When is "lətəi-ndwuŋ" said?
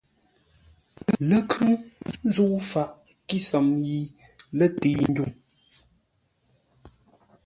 4.57-5.31